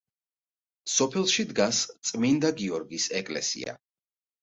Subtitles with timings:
[0.93, 3.81] სოფელში დგას წმინდა გიორგის ეკლესია.